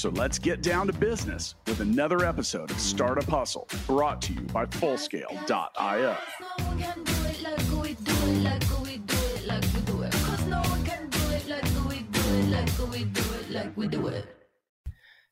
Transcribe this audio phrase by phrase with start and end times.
[0.00, 4.40] So let's get down to business with another episode of Startup Hustle brought to you
[4.40, 6.16] by Fullscale.io.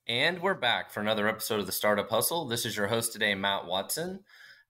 [0.07, 2.47] And we're back for another episode of the Startup Hustle.
[2.47, 4.21] This is your host today, Matt Watson.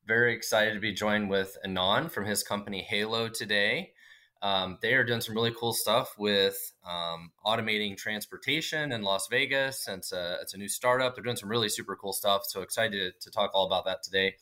[0.06, 3.94] Very excited to be joined with Anand from his company Halo today.
[4.40, 9.88] Um, they are doing some really cool stuff with um, automating transportation in Las Vegas.
[9.88, 11.14] And it's a, it's a new startup.
[11.14, 12.42] They're doing some really super cool stuff.
[12.46, 14.36] So excited to, to talk all about that today.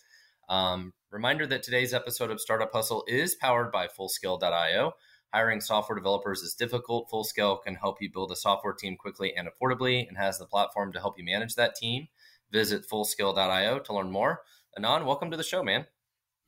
[0.49, 4.93] Um, reminder that today's episode of Startup Hustle is powered by Fullscale.io.
[5.33, 7.11] Hiring software developers is difficult.
[7.11, 10.93] Fullscale can help you build a software team quickly and affordably and has the platform
[10.93, 12.09] to help you manage that team.
[12.53, 14.43] Visit Fullscale.io to learn more.
[14.79, 15.87] Anand, welcome to the show, man.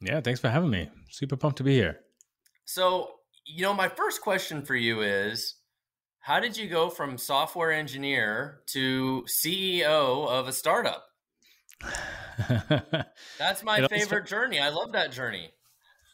[0.00, 0.90] Yeah, thanks for having me.
[1.10, 2.00] Super pumped to be here.
[2.64, 3.17] So,
[3.48, 5.56] you know, my first question for you is
[6.20, 11.04] how did you go from software engineer to CEO of a startup?
[13.38, 14.60] That's my favorite journey.
[14.60, 15.50] I love that journey.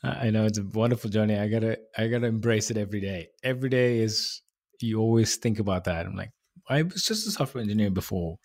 [0.04, 1.36] I know it's a wonderful journey.
[1.36, 3.28] I gotta I gotta embrace it every day.
[3.42, 4.42] Every day is
[4.80, 6.06] you always think about that.
[6.06, 6.30] I'm like,
[6.68, 8.38] I was just a software engineer before.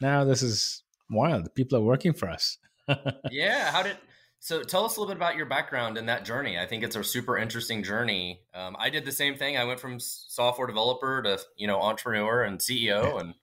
[0.00, 1.52] Now this is wild.
[1.54, 2.58] People are working for us.
[3.30, 3.72] yeah.
[3.72, 3.96] How did
[4.40, 6.58] so tell us a little bit about your background in that journey.
[6.58, 8.40] I think it's a super interesting journey.
[8.54, 9.56] Um, I did the same thing.
[9.56, 13.34] I went from software developer to you know entrepreneur and CEO, and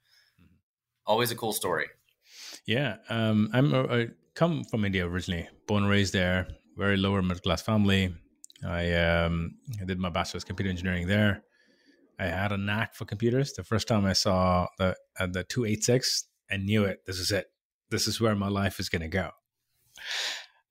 [1.06, 1.88] always a cool story.
[2.66, 6.48] Yeah, um, I'm a, I come from India originally, born and raised there.
[6.78, 8.14] Very lower middle class family.
[8.66, 11.44] I um, I did my bachelor's computer engineering there.
[12.18, 13.54] I had a knack for computers.
[13.54, 17.06] The first time I saw the uh, the two eight six, I knew it.
[17.06, 17.48] This is it.
[17.90, 19.32] This is where my life is going to go.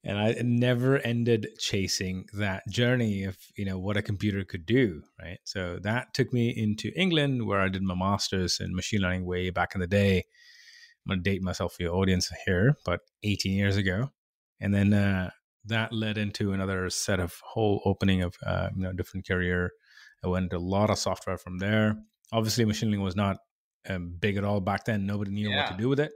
[0.07, 5.01] And I never ended chasing that journey of you know what a computer could do,
[5.19, 5.39] right?
[5.45, 9.49] So that took me into England, where I did my master's in machine learning way
[9.49, 10.25] back in the day
[11.05, 14.11] I'm going to date myself for your audience here, but 18 years ago.
[14.59, 15.29] And then uh,
[15.65, 19.71] that led into another set of whole opening of uh, you know different career.
[20.23, 21.97] I went into a lot of software from there.
[22.31, 23.37] Obviously, machine learning was not
[23.87, 25.05] um, big at all back then.
[25.05, 25.63] Nobody knew yeah.
[25.63, 26.11] what to do with it.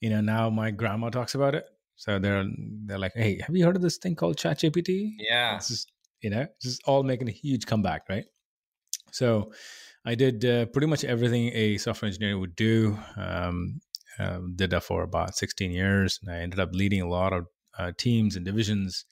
[0.00, 1.64] You know, now my grandma talks about it.
[2.02, 2.44] So they're
[2.86, 6.30] they're like, "Hey, have you heard of this thing called ChatGPT?" Yeah, it's just you
[6.30, 8.24] know, it's just all making a huge comeback, right?
[9.12, 9.52] So
[10.04, 12.98] I did uh, pretty much everything a software engineer would do.
[13.16, 13.80] Um,
[14.18, 17.46] uh, did that for about 16 years, and I ended up leading a lot of
[17.78, 19.04] uh, teams and divisions.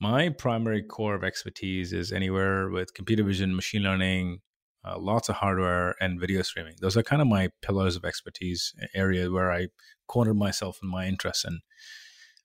[0.00, 4.40] My primary core of expertise is anywhere with computer vision, machine learning,
[4.82, 6.76] uh, lots of hardware, and video streaming.
[6.80, 9.68] Those are kind of my pillars of expertise area where I
[10.06, 11.44] cornered myself in my interests.
[11.44, 11.60] And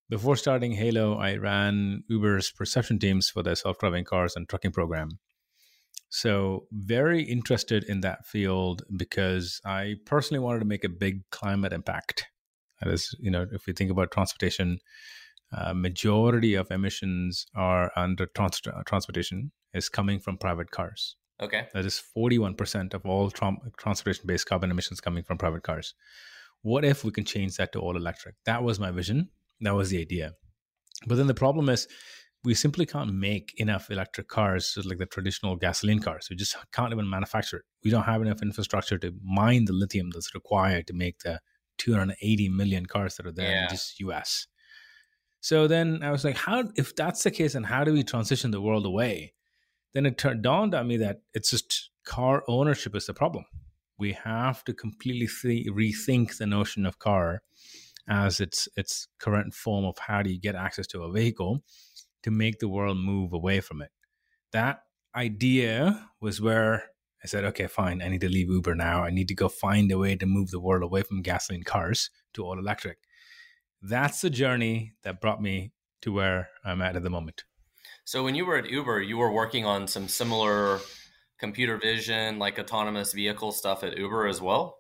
[0.10, 5.20] before starting Halo, I ran Uber's perception teams for their self-driving cars and trucking program.
[6.10, 11.72] So, very interested in that field because I personally wanted to make a big climate
[11.72, 12.26] impact.
[12.82, 14.80] That is, you know, if we think about transportation,
[15.56, 21.16] uh, majority of emissions are under trans- transportation is coming from private cars.
[21.42, 21.68] Okay.
[21.74, 25.94] That is 41% of all tra- transportation based carbon emissions coming from private cars.
[26.62, 28.36] What if we can change that to all electric?
[28.46, 29.30] That was my vision.
[29.62, 30.34] That was the idea.
[31.08, 31.88] But then the problem is
[32.44, 36.28] we simply can't make enough electric cars like the traditional gasoline cars.
[36.30, 37.66] We just can't even manufacture it.
[37.84, 41.40] We don't have enough infrastructure to mine the lithium that's required to make the
[41.80, 43.64] 280 million cars that are there yeah.
[43.64, 44.48] in just US.
[45.42, 48.52] So then I was like, how if that's the case, and how do we transition
[48.52, 49.34] the world away?
[49.94, 53.46] Then it turned dawned on me that it's just car ownership is the problem.
[53.98, 57.42] We have to completely th- rethink the notion of car
[58.10, 61.64] as its its current form of how do you get access to a vehicle
[62.24, 63.92] to make the world move away from it.
[64.52, 64.82] That
[65.16, 66.86] idea was where
[67.24, 69.04] I said, okay, fine, I need to leave Uber now.
[69.04, 72.10] I need to go find a way to move the world away from gasoline cars
[72.34, 72.98] to all electric.
[73.82, 77.44] That's the journey that brought me to where I'm at at the moment.
[78.06, 80.80] So when you were at Uber, you were working on some similar
[81.40, 84.78] computer vision, like autonomous vehicle stuff at Uber as well?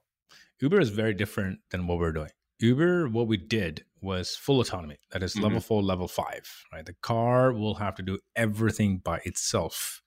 [0.61, 2.31] Uber is very different than what we're doing.
[2.59, 4.97] Uber, what we did was full autonomy.
[5.11, 5.43] That is mm-hmm.
[5.43, 6.85] level four, level five, right?
[6.85, 10.01] The car will have to do everything by itself.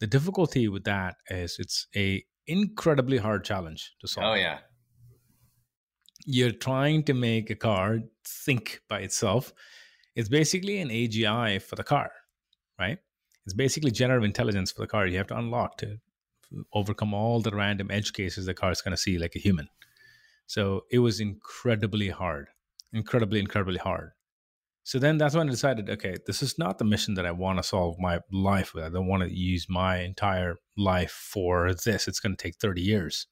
[0.00, 4.26] The difficulty with that is it's a incredibly hard challenge to solve.
[4.26, 4.58] Oh yeah.
[6.24, 9.52] You're trying to make a car think by itself.
[10.14, 12.10] It's basically an AGI for the car,
[12.78, 12.98] right?
[13.44, 15.06] It's basically generative intelligence for the car.
[15.06, 15.98] You have to unlock to
[16.72, 19.68] overcome all the random edge cases the car is going to see like a human.
[20.48, 22.48] So it was incredibly hard,
[22.90, 24.12] incredibly, incredibly hard.
[24.82, 27.58] So then that's when I decided, okay, this is not the mission that I want
[27.58, 28.84] to solve my life with.
[28.84, 32.08] I don't want to use my entire life for this.
[32.08, 33.26] It's going to take 30 years.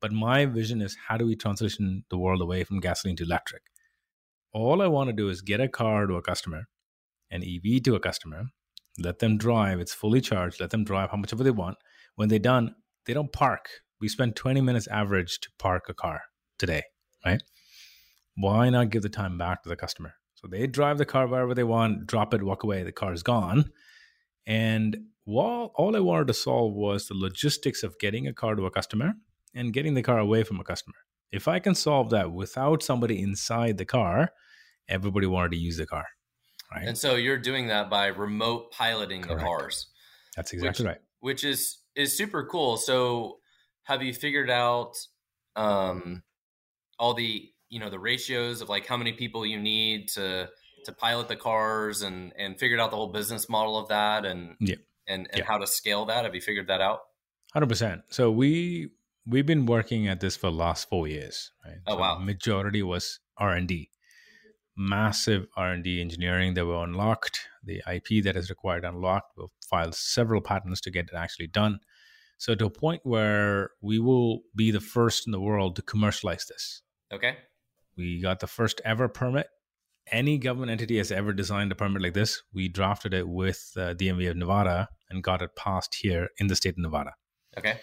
[0.00, 3.62] But my vision is how do we transition the world away from gasoline to electric?
[4.52, 6.68] All I want to do is get a car to a customer,
[7.28, 8.44] an EV to a customer,
[9.00, 9.80] let them drive.
[9.80, 10.60] It's fully charged.
[10.60, 11.78] Let them drive how much ever they want.
[12.14, 12.76] When they're done,
[13.06, 13.68] they don't park.
[14.00, 16.22] We spend 20 minutes average to park a car
[16.58, 16.82] today,
[17.24, 17.42] right?
[18.36, 20.14] Why not give the time back to the customer?
[20.34, 23.22] So they drive the car wherever they want, drop it, walk away, the car is
[23.22, 23.70] gone.
[24.46, 28.66] And while all I wanted to solve was the logistics of getting a car to
[28.66, 29.14] a customer
[29.54, 30.96] and getting the car away from a customer.
[31.30, 34.30] If I can solve that without somebody inside the car,
[34.88, 36.06] everybody wanted to use the car.
[36.74, 36.88] Right.
[36.88, 39.40] And so you're doing that by remote piloting Correct.
[39.40, 39.86] the cars.
[40.36, 41.00] That's exactly which, right.
[41.20, 42.76] Which is is super cool.
[42.78, 43.38] So
[43.84, 44.94] have you figured out
[45.54, 46.22] um
[47.02, 50.48] all the you know the ratios of like how many people you need to
[50.84, 54.54] to pilot the cars and and figured out the whole business model of that and
[54.60, 54.76] yeah.
[55.08, 55.44] and, and yeah.
[55.44, 56.24] how to scale that.
[56.24, 57.00] Have you figured that out?
[57.56, 58.88] 100% so we
[59.26, 61.78] we've been working at this for the last four years right?
[61.86, 62.18] Oh so wow.
[62.18, 63.90] majority was r&d
[64.76, 66.54] massive r&d engineering.
[66.54, 67.40] That were unlocked.
[67.64, 71.80] The ip that is required unlocked we'll file several patents to get it actually done.
[72.38, 76.46] So to a point where we will be the first in the world to commercialize
[76.46, 77.36] this okay
[77.96, 79.48] we got the first ever permit.
[80.10, 82.42] Any government entity has ever designed a permit like this.
[82.52, 86.56] We drafted it with uh, DMV of Nevada and got it passed here in the
[86.56, 87.12] state of Nevada.
[87.56, 87.78] Okay.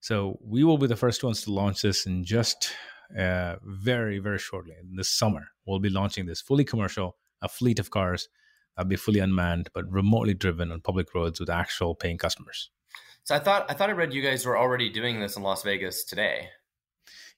[0.00, 2.72] So we will be the first ones to launch this in just
[3.16, 4.74] uh, very, very shortly.
[4.80, 8.28] In this summer, we'll be launching this fully commercial, a fleet of cars
[8.76, 12.70] that'll be fully unmanned but remotely driven on public roads with actual paying customers.
[13.22, 15.62] So I thought I thought I read you guys were already doing this in Las
[15.62, 16.48] Vegas today.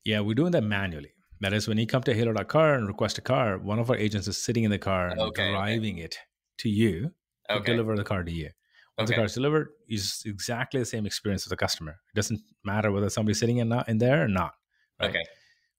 [0.03, 1.14] Yeah, we're doing that manually.
[1.41, 4.29] That is when you come to Halo.car and request a car, one of our agents
[4.29, 6.05] is sitting in the car and okay, driving okay.
[6.05, 6.17] it
[6.59, 7.13] to you
[7.51, 7.73] to Okay.
[7.73, 8.51] deliver the car to you.
[8.97, 11.93] Once the car is delivered, it's exactly the same experience with the customer.
[12.13, 14.55] It doesn't matter whether somebody's sitting in, not in there or not.
[15.01, 15.11] right?
[15.11, 15.25] Okay.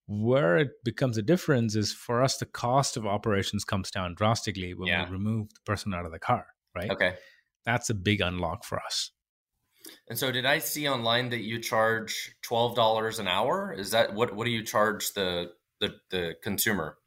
[0.07, 4.73] Where it becomes a difference is for us, the cost of operations comes down drastically
[4.73, 5.05] when Yeah.
[5.05, 6.91] we remove the person out of the car, right?
[6.91, 7.15] Okay.
[7.65, 9.11] That's a big unlock for us.
[10.07, 13.73] And so did I see online that you charge twelve dollars an hour?
[13.73, 16.97] Is that what what do you charge the the, the consumer?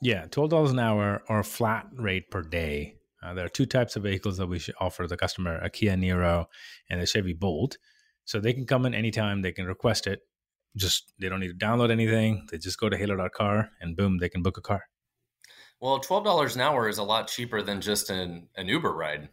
[0.00, 2.96] Yeah, twelve dollars an hour or a flat rate per day.
[3.22, 5.94] Uh, there are two types of vehicles that we should offer the customer: a Kia
[5.96, 6.46] Niro
[6.88, 7.78] and a Chevy Bolt.
[8.24, 9.42] So they can come in anytime.
[9.42, 10.20] They can request it.
[10.76, 12.46] Just they don't need to download anything.
[12.50, 14.84] They just go to Halo.car and boom, they can book a car.
[15.80, 19.28] Well, twelve dollars an hour is a lot cheaper than just an, an Uber ride,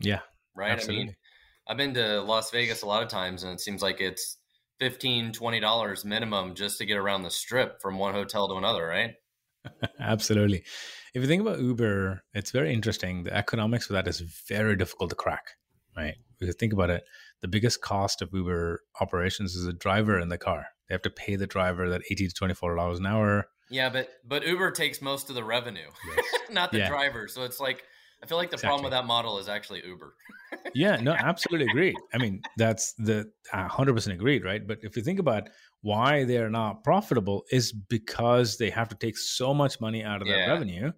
[0.00, 0.20] Yeah,
[0.54, 0.70] right?
[0.70, 1.04] I absolutely.
[1.06, 1.16] mean,
[1.70, 4.38] I've been to Las Vegas a lot of times and it seems like it's
[4.80, 9.14] 15 $20 minimum just to get around the strip from one hotel to another, right?
[10.00, 10.64] Absolutely.
[11.14, 13.22] If you think about Uber, it's very interesting.
[13.22, 14.18] The economics for that is
[14.48, 15.50] very difficult to crack,
[15.96, 16.16] right?
[16.40, 17.04] If you think about it,
[17.40, 20.66] the biggest cost of Uber operations is a driver in the car.
[20.88, 23.46] They have to pay the driver that eighty to twenty four dollars an hour.
[23.70, 25.88] Yeah, but but Uber takes most of the revenue,
[26.50, 26.88] not the Yeah.
[26.88, 27.28] driver.
[27.28, 27.84] So it's like
[28.22, 30.14] I feel like the problem with that model is actually Uber.
[30.72, 32.00] Yeah, no, absolutely agree.
[32.14, 34.64] I mean, that's the hundred percent agreed, right?
[34.64, 35.48] But if you think about
[35.82, 40.22] why they are not profitable, is because they have to take so much money out
[40.22, 40.46] of their Yeah.
[40.46, 40.92] revenue,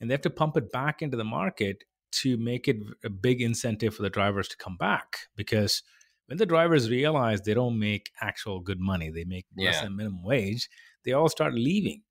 [0.00, 1.84] and they have to pump it back into the market
[2.22, 5.18] to make it a big incentive for the drivers to come back.
[5.36, 5.84] Because
[6.26, 9.82] when the drivers realize they don't make actual good money, they make less Yeah.
[9.82, 10.68] than minimum wage,
[11.04, 12.02] they all start leaving.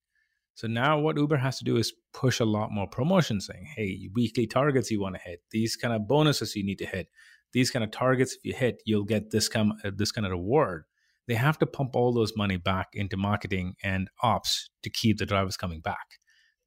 [0.62, 4.08] So now what Uber has to do is push a lot more promotion saying, hey,
[4.13, 7.08] weekly targets you want to hit, these kind of bonuses you need to hit,
[7.51, 10.30] these kind of targets if you hit, you'll get this kind of, this kind of
[10.30, 10.84] reward.
[11.27, 15.25] They have to pump all those money back into marketing and ops to keep the
[15.25, 16.20] drivers coming back.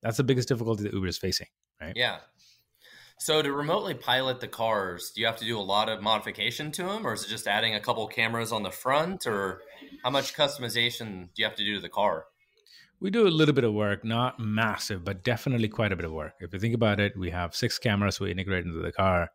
[0.03, 1.47] That's the biggest difficulty that Uber is facing,
[1.81, 1.93] right?
[1.95, 2.17] Yeah.
[3.21, 6.73] So to remotely pilot the cars, do you have to do a lot of modification
[6.73, 9.61] to them, or is it just adding a couple cameras on the front, or
[10.03, 12.25] how much customization do you have to do to the car?
[13.01, 16.13] We do a little bit of work, not massive, but definitely quite a bit of
[16.13, 16.35] work.
[16.41, 19.31] If you think about it, we have six cameras we integrate into the car,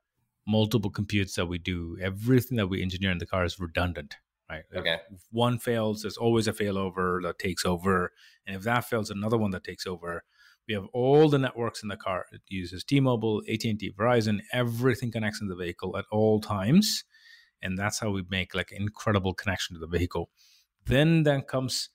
[0.47, 1.97] multiple computes that we do.
[2.01, 4.15] Everything that we engineer in the car is redundant,
[4.49, 4.63] right?
[4.71, 4.99] If Okay.
[5.29, 8.11] one fails, there's always a failover that takes over.
[8.47, 10.23] And if that fails, another one that takes over.
[10.67, 12.25] We have all the networks in the car.
[12.31, 14.41] It uses T-Mobile, AT&T, Verizon.
[14.51, 17.03] Everything connects in the vehicle at all times,
[17.61, 20.29] and that's how we make like incredible connection to the vehicle.
[20.85, 21.89] Then then comes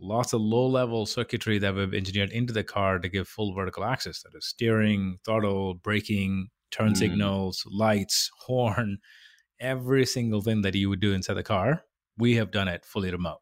[0.00, 3.84] lots of low level circuitry that we've engineered into the car to give full vertical
[3.84, 6.96] access that is steering, throttle, braking, turn Mm.
[6.96, 8.98] signals, lights, horn,
[9.60, 11.84] every single thing that you would do inside the car.
[12.16, 13.38] We have done it fully remote.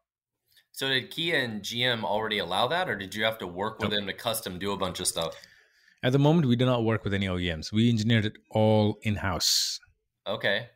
[0.71, 3.89] So did Kia and GM already allow that, or did you have to work with
[3.91, 3.99] Nope.
[3.99, 5.35] them to custom do a bunch of stuff?
[6.03, 7.73] At the moment, we do not work with any OEMs.
[7.73, 9.79] We engineered it all in house.
[10.25, 10.67] Okay.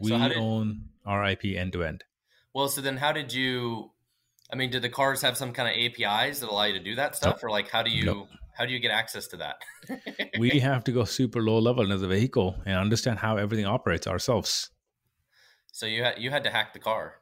[0.00, 2.04] We So did- own our IP end to end.
[2.54, 3.92] Well, so then how did you?
[4.52, 6.94] I mean, did the cars have some kind of APIs that allow you to do
[6.96, 8.28] that stuff, or like how do you Nope.
[8.56, 9.56] how do you get access to that?
[10.38, 14.06] We have to go super low level into the vehicle and understand how everything operates
[14.06, 14.70] ourselves.
[15.72, 17.14] so you had you had to hack the car,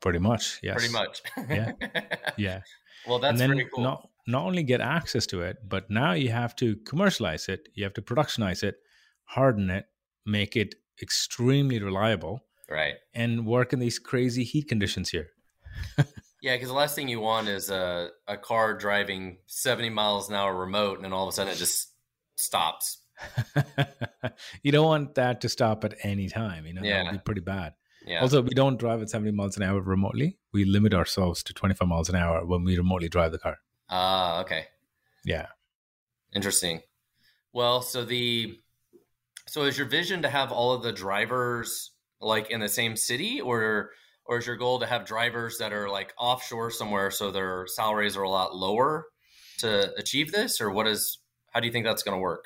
[0.00, 0.74] Pretty much, yes.
[0.76, 1.22] pretty much.
[1.48, 1.72] Yeah.
[2.36, 2.60] Yeah.
[3.06, 3.84] well, that's pretty cool.
[3.84, 7.68] not not only get access to it, but now you have to commercialize it.
[7.74, 8.76] You have to productionize it,
[9.24, 9.86] harden it,
[10.24, 12.40] make it extremely reliable,
[12.70, 12.94] Right.
[13.14, 15.28] and work in these crazy heat conditions here.
[16.42, 20.34] Yeah, because the last thing you want is a a car driving seventy miles an
[20.34, 21.88] hour remote, and then all of a sudden it just
[22.36, 22.98] stops.
[24.62, 26.66] you don't want that to stop at any time.
[26.66, 27.02] You know, that Yeah.
[27.04, 27.74] would be pretty bad.
[28.04, 28.20] Yeah.
[28.20, 30.36] Also, we don't drive at 70 miles an hour remotely.
[30.52, 33.58] We limit ourselves to 25 miles an hour when we remotely drive the car.
[33.88, 34.66] Ah, okay.
[35.24, 35.46] Yeah.
[36.34, 36.80] Interesting.
[37.52, 38.58] Well, so the
[39.46, 43.40] so is your vision to have all of the drivers like in the same city
[43.40, 43.90] or
[44.24, 48.16] or is your goal to have drivers that are like offshore somewhere so their salaries
[48.16, 49.06] are a lot lower
[49.58, 51.18] to achieve this or what is
[51.52, 52.44] how do you think that's going to work?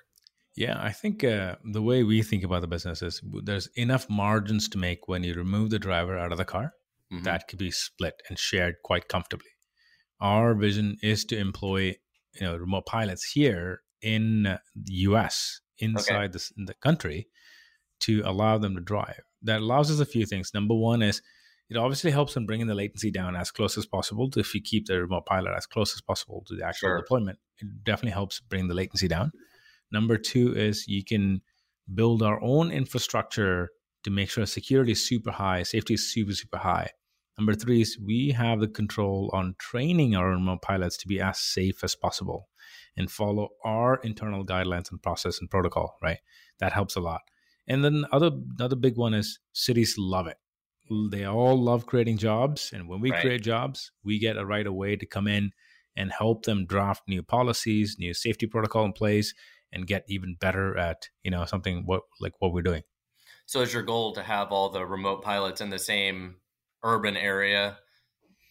[0.56, 4.68] Yeah, I think uh, the way we think about the business is there's enough margins
[4.70, 6.72] to make when you remove the driver out of the car
[7.12, 7.22] Mhm.
[7.24, 9.50] that could be split and shared quite comfortably.
[10.20, 11.96] Our vision is to employ,
[12.34, 14.58] you know, remote pilots here in the
[15.10, 15.60] U.S.
[15.78, 17.28] inside this in the country
[18.00, 19.20] to allow them to drive.
[19.42, 20.50] That allows us a few things.
[20.54, 21.20] Number one is
[21.68, 24.30] it obviously helps in bringing the latency down as close as possible.
[24.30, 26.98] To, If you keep the remote pilot as close as possible to the actual Sure.
[26.98, 29.32] deployment, it definitely helps bring the latency down.
[29.90, 31.42] Number two is you can
[31.92, 33.70] build our own infrastructure
[34.04, 36.90] to make sure security is super high, safety is super, super high.
[37.38, 41.38] Number three is we have the control on training our remote pilots to be as
[41.38, 42.48] safe as possible
[42.96, 46.18] and follow our internal guidelines and process and protocol, right?
[46.60, 47.20] That helps a lot.
[47.68, 50.38] And then other another big one is cities love it.
[50.88, 52.70] They all love creating jobs.
[52.72, 53.20] And when we Right.
[53.20, 55.52] create jobs, we get a right of way to come in
[55.96, 59.34] and help them draft new policies, new safety protocol in place,
[59.72, 62.82] and get even better at, you know, something what like what we're doing.
[63.46, 66.40] So is your goal to have all the remote pilots in the same
[66.82, 67.78] urban area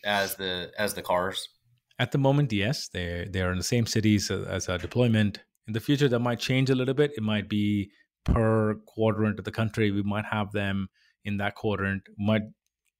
[0.05, 1.49] as the as the cars?
[1.97, 5.43] At the moment, yes, they they are in the same cities as, as a deployment.
[5.67, 7.11] In the future, that might change a little bit.
[7.17, 7.91] It might be
[8.23, 9.91] per quadrant of the country.
[9.91, 10.89] We might have them
[11.25, 12.03] in that quadrant.
[12.17, 12.51] Might mm-hmm.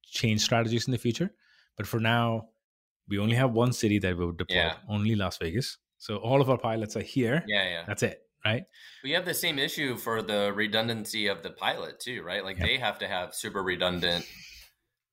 [0.04, 1.30] change strategies in the future,
[1.76, 2.48] but for now,
[3.08, 4.56] we only have one city that we would deploy.
[4.56, 4.74] Yeah.
[4.88, 5.78] Only Las Vegas.
[5.98, 7.44] So all of our pilots are here.
[7.46, 7.84] Yeah, yeah.
[7.86, 8.64] That's it, right?
[9.02, 12.44] We have the same issue for the redundancy of the pilot too, right?
[12.44, 12.66] Like Yep.
[12.66, 14.26] they have to have super redundant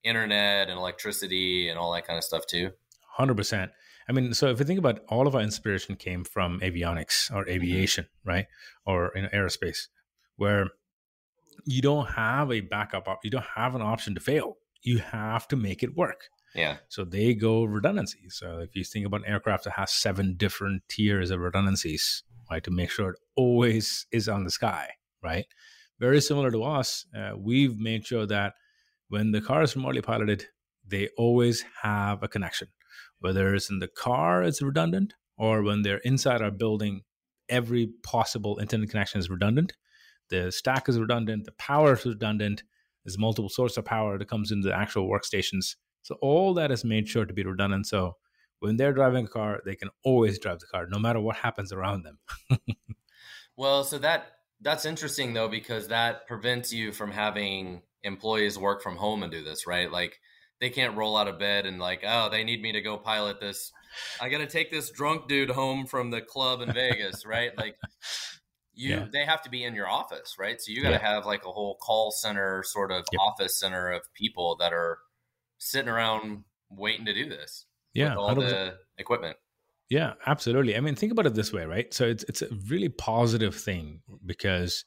[0.03, 2.71] internet and electricity and all that kind of stuff too.
[3.15, 3.71] Hundred percent.
[4.09, 7.43] I mean, so if you think about all of our inspiration came from avionics or
[7.43, 7.51] mm-hmm.
[7.51, 8.47] aviation, right,
[8.85, 9.87] or you know, aerospace,
[10.35, 10.67] where
[11.65, 14.57] you don't have a backup, op- you don't have an option to fail.
[14.81, 16.25] You have to make it work.
[16.55, 16.77] Yeah.
[16.89, 18.29] So they go redundancy.
[18.29, 22.63] So if you think about an aircraft that has seven different tiers of redundancies, right,
[22.63, 24.89] to make sure it always is on the sky,
[25.23, 25.45] right?
[25.99, 28.53] Very similar to us, uh, we've made sure that
[29.07, 30.45] when the car is remotely piloted,
[30.85, 32.67] they always have a connection.
[33.19, 37.01] Whether it's in the car, it's redundant, or when they're inside our building,
[37.47, 39.73] every possible internet connection is redundant.
[40.33, 42.63] The stack is redundant, the power is redundant.
[43.05, 45.75] There's multiple source of power that comes into the actual workstations.
[46.01, 47.85] So all that is made sure to be redundant.
[47.85, 48.15] So
[48.59, 51.71] when they're driving a car, they can always drive the car, no matter what happens
[51.71, 52.19] around them.
[53.55, 58.95] Well, so that that's interesting though because that prevents you from having employees work from
[58.95, 59.91] home and do this, right?
[59.91, 60.19] Like
[60.59, 63.39] they can't roll out of bed and like, oh, they need me to go pilot
[63.39, 63.71] this.
[64.19, 67.55] I got to take this drunk dude home from the club in Vegas, right?
[67.57, 67.75] Like
[68.73, 69.07] you Yeah.
[69.11, 70.59] they have to be in your office, right?
[70.61, 71.13] So you got to Yeah.
[71.13, 73.19] have like a whole call center sort of Yep.
[73.21, 74.99] office center of people that are
[75.59, 77.65] sitting around waiting to do this.
[77.93, 78.49] Yeah, with all 100%.
[78.49, 79.37] the equipment.
[79.89, 80.75] Yeah, absolutely.
[80.75, 81.93] I mean, think about it this way, right?
[81.93, 84.83] So it's it's a really positive thing because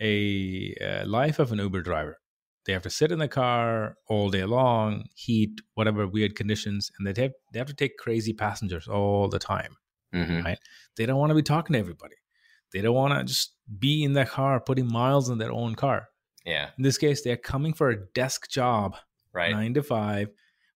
[0.00, 2.18] a uh, life of an Uber driver,
[2.66, 7.06] they have to sit in the car all day long, heat, whatever weird conditions, and
[7.06, 9.76] they have they have to take crazy passengers all the time.
[10.14, 10.44] Mm-hmm.
[10.44, 10.58] Right.
[10.96, 12.16] They don't want to be talking to everybody.
[12.72, 16.08] They don't want to just be in their car, putting miles in their own car.
[16.44, 16.70] Yeah.
[16.76, 18.96] In this case, they're coming for a desk job,
[19.32, 19.52] Right.
[19.52, 20.28] nine to five,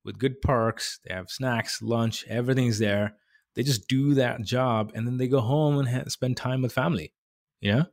[0.04, 1.00] with good perks.
[1.04, 3.16] They have snacks, lunch, everything's there.
[3.54, 6.72] They just do that job and then they go home and ha- spend time with
[6.72, 7.12] family.
[7.60, 7.84] Yeah.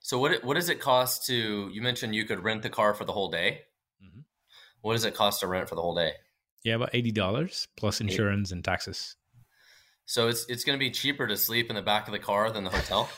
[0.00, 1.70] So what what does it cost to?
[1.72, 3.60] You mentioned you could rent the car for the whole day.
[4.02, 4.20] Mm-hmm.
[4.80, 6.12] What does it cost to rent for the whole day?
[6.64, 9.16] Yeah, about eighty dollars plus insurance and taxes.
[10.12, 12.50] So it's it's going to be cheaper to sleep in the back of the car
[12.50, 13.08] than the hotel.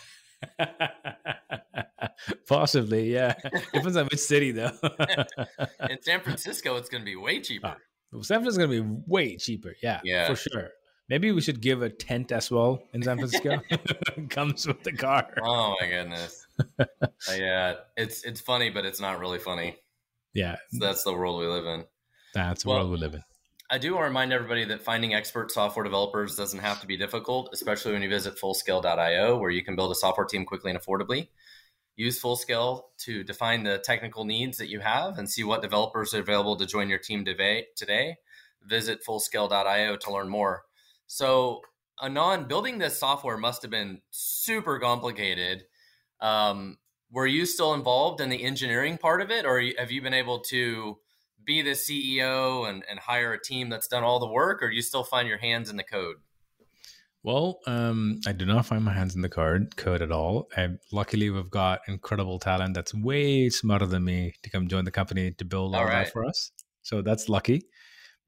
[2.47, 3.35] Possibly, yeah.
[3.75, 4.71] Depends on which city, though.
[5.91, 7.75] in San Francisco, it's going to be way cheaper.
[7.75, 9.75] Ah, San Francisco is going to be way cheaper.
[9.83, 10.69] Yeah, yeah, for sure.
[11.09, 13.61] Maybe we should give a tent as well in San Francisco.
[14.31, 15.35] Comes with the car.
[15.43, 16.47] Oh my goodness.
[16.79, 16.85] uh,
[17.37, 19.75] yeah, it's it's funny, but it's not really funny.
[20.33, 21.87] Yeah, that's the world we live in.
[22.35, 23.25] That's the well, world we live in.
[23.71, 26.97] I do want to remind everybody that finding expert software developers doesn't have to be
[26.97, 30.79] difficult, especially when you visit fullscale.io, where you can build a software team quickly and
[30.79, 31.29] affordably.
[31.97, 36.21] Use Fullscale to define the technical needs that you have and see what developers are
[36.21, 38.17] available to join your team today.
[38.63, 40.65] Visit fullscale.io to learn more.
[41.07, 41.61] So,
[42.03, 45.65] Anand, building this software must have been super complicated.
[46.21, 46.79] Um,
[47.13, 50.41] were you still involved in the engineering part of it, or have you been able
[50.41, 50.99] to
[51.45, 54.77] be the CEO and, and hire a team that's done all the work, or do
[54.77, 56.17] you still find your hands in the code?
[57.23, 60.49] Well, um, I do not find my hands in the card, code at all.
[60.57, 64.91] And luckily, we've got incredible talent that's way smarter than me to come join the
[64.91, 66.05] company to build all, all right.
[66.05, 66.53] that for us.
[66.83, 67.63] So that's lucky.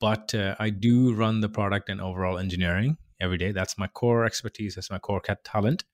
[0.00, 3.52] But uh, I do run the product and overall engineering every day.
[3.52, 4.74] That's my core expertise.
[4.76, 5.84] That's my core cat talent.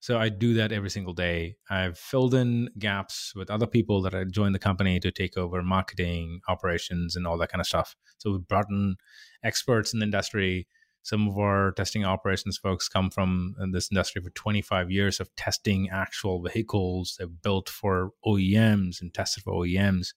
[0.00, 1.56] So I do that every single day.
[1.68, 5.62] I've filled in gaps with other people that I joined the company to take over
[5.62, 7.94] marketing, operations, and all that kind of stuff.
[8.16, 8.96] So we've brought in
[9.44, 10.66] experts in the industry.
[11.02, 15.34] Some of our testing operations folks come from uh, this industry for 25 years of
[15.36, 20.08] testing actual vehicles they've built for OEMs and tested for OEMs.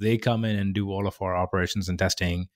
[0.00, 2.48] They come in and do all of our operations and testing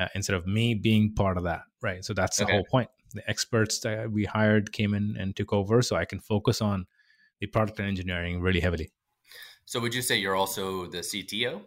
[0.00, 1.62] uh, instead of me being part of that.
[1.82, 2.04] Right.
[2.04, 2.52] So that's the okay.
[2.54, 6.20] whole point the experts that we hired came in and took over so i can
[6.20, 6.86] focus on
[7.40, 8.90] the product and engineering really heavily
[9.64, 11.62] so would you say you're also the cto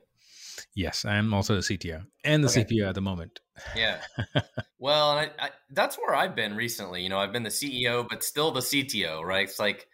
[0.76, 2.64] yes i am also the cto and the okay.
[2.64, 3.40] cpo at the moment
[3.76, 4.00] yeah
[4.80, 8.24] well I, I, that's where i've been recently you know i've been the ceo but
[8.24, 9.88] still the cto right it's like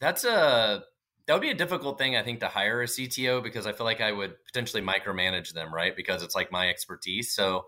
[0.00, 0.82] that's a
[1.26, 3.84] that would be a difficult thing i think to hire a cto because i feel
[3.84, 7.64] like i would potentially micromanage them right because it's like my expertise so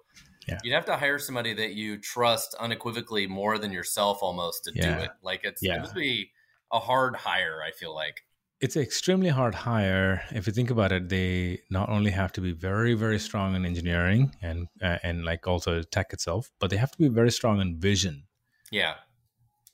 [0.49, 0.59] yeah.
[0.63, 4.97] You'd have to hire somebody that you trust unequivocally more than yourself almost to yeah.
[4.97, 5.11] do it.
[5.23, 5.77] Like it's yeah.
[5.77, 6.31] it would be
[6.73, 8.23] a hard hire, I feel like.
[8.61, 10.23] It's an extremely hard hire.
[10.31, 13.67] If you think about it, they not only have to be very, very strong in
[13.67, 17.61] engineering and uh, and like also tech itself, but they have to be very strong
[17.61, 18.25] in vision.
[18.71, 18.95] Yeah.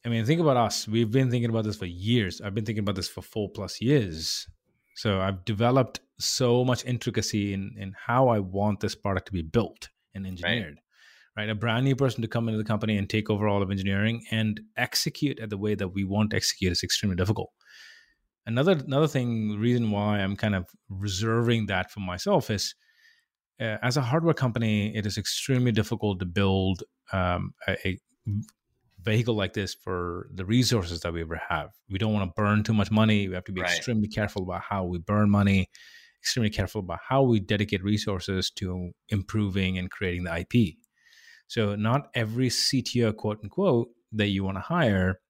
[0.08, 0.88] I mean, think about us.
[0.88, 2.40] We've been thinking about this for years.
[2.40, 4.48] I've been thinking about this for four plus years.
[4.94, 9.42] So I've developed so much intricacy in in how I want this product to be
[9.42, 10.78] built and engineered.
[11.36, 11.42] Right.
[11.42, 11.50] right.
[11.50, 14.24] A brand new person to come into the company and take over all of engineering
[14.30, 17.50] and execute at the way that we want to execute is extremely difficult.
[18.46, 22.74] Another another thing, reason why I'm kind of reserving that for myself is,
[23.60, 27.98] uh, as a hardware company, it is extremely difficult to build um, a, a
[29.00, 31.70] vehicle like this for the resources that we ever have.
[31.88, 33.28] We don't want to burn too much money.
[33.28, 33.70] We have to be right.
[33.70, 35.68] extremely careful about how we burn money
[36.20, 40.76] extremely careful about how we dedicate resources to improving and creating the IP.
[41.46, 45.20] So not every CTO, quote unquote, that you want to hire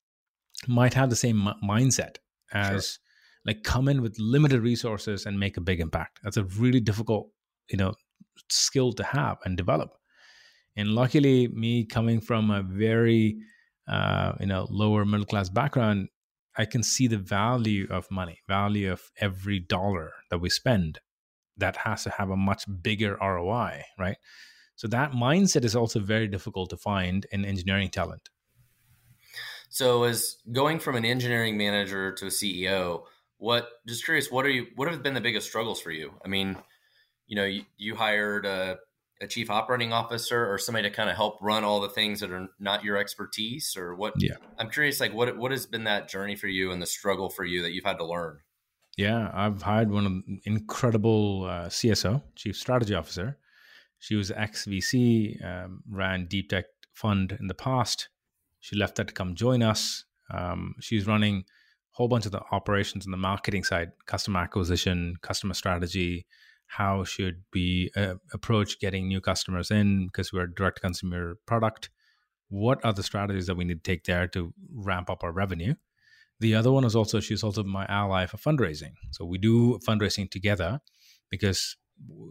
[0.66, 2.16] might have the same m- mindset
[2.52, 3.00] as sure.
[3.44, 6.20] like come in with limited resources and make a big impact.
[6.22, 7.30] That's a really difficult,
[7.70, 7.94] you know,
[8.48, 9.90] skill to have and develop.
[10.76, 13.38] And luckily, me coming from a very,
[13.88, 16.08] uh, you know, lower middle class background,
[16.56, 21.00] I can see the value of money, value of every dollar that we spend.
[21.56, 24.16] That has to have a much bigger ROI, right?
[24.76, 28.28] So that mindset is also very difficult to find in engineering talent.
[29.70, 33.02] So, as going from an engineering manager to a CEO,
[33.38, 34.68] what just curious, what are you?
[34.76, 36.12] What have been the biggest struggles for you?
[36.24, 36.56] I mean,
[37.26, 38.78] you know, you, you hired a
[39.20, 42.30] a chief operating officer or somebody to kind of help run all the things that
[42.30, 44.36] are not your expertise or what yeah.
[44.58, 47.44] I'm curious like what what has been that journey for you and the struggle for
[47.44, 48.38] you that you've had to learn?
[48.96, 53.38] Yeah i've hired one of incredible uh, cso chief strategy officer.
[53.98, 58.08] She was ex vc um, ran deep tech fund in the past.
[58.60, 60.04] She left that to come join us.
[60.30, 61.42] Um, she's running a
[61.92, 66.26] whole bunch of the operations on the marketing side customer acquisition customer strategy
[66.68, 71.90] how should we uh, approach getting new customers in because we're a direct consumer product
[72.48, 75.74] what are the strategies that we need to take there to ramp up our revenue
[76.40, 80.30] the other one is also she's also my ally for fundraising so we do fundraising
[80.30, 80.80] together
[81.30, 81.76] because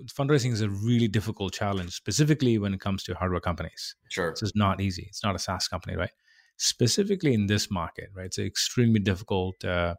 [0.08, 3.96] fundraising is a really difficult challenge, specifically when it comes to hardware companies.
[4.10, 4.30] Sure.
[4.30, 5.06] It's not easy.
[5.10, 6.12] It's not a SaaS company, right?
[6.58, 8.28] Specifically in this market, right?
[8.28, 9.96] It's an extremely difficult uh,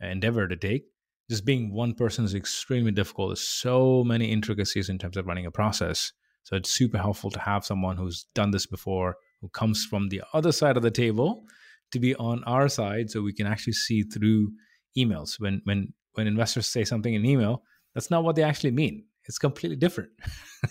[0.00, 0.84] endeavor to take.
[1.28, 3.30] Just being one person is extremely difficult.
[3.30, 6.12] There's so many intricacies in terms of running a process.
[6.44, 10.22] So it's super helpful to have someone who's done this before, who comes from the
[10.32, 11.44] other side of the table
[11.92, 14.52] to be on our side so we can actually see through
[14.96, 15.38] emails.
[15.38, 17.62] When when when investors say something in email,
[17.94, 19.04] that's not what they actually mean.
[19.26, 20.10] It's completely different.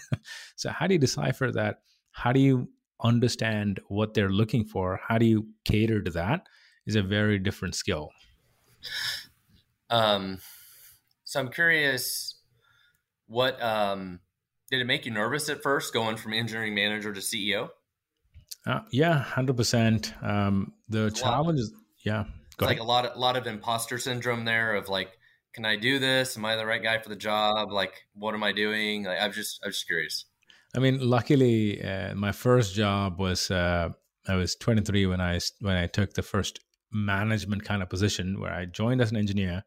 [0.56, 1.82] so how do you decipher that?
[2.12, 2.70] How do you
[3.04, 5.00] understand what they're looking for?
[5.08, 6.48] How do you cater to that?
[6.88, 8.10] Is a very different skill.
[9.90, 10.40] Um,
[11.24, 12.36] so I'm curious,
[13.28, 14.20] what um,
[14.70, 17.70] did it make you nervous at first, going from engineering manager to CEO?
[18.66, 20.14] Uh, yeah, hundred um, percent.
[20.90, 21.74] The challenge is
[22.04, 22.26] yeah,
[22.60, 25.18] like a lot of lot of imposter syndrome there of like,
[25.54, 26.38] can I do this?
[26.38, 27.72] Am I the right guy for the job?
[27.72, 29.04] Like, what am I doing?
[29.04, 30.26] Like, I'm just I'm just curious.
[30.76, 33.90] I mean, luckily, uh, my first job was uh,
[34.28, 36.60] I was 23 when I when I took the first
[36.92, 39.64] management kind of position where I joined as an engineer,